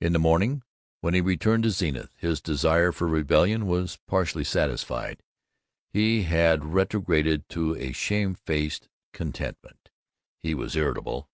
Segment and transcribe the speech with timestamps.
[0.00, 0.62] In the morning,
[1.02, 5.22] when he returned to Zenith, his desire for rebellion was partly satisfied.
[5.90, 9.90] He had retrograded to a shame faced contentment.
[10.42, 11.28] He was irritable.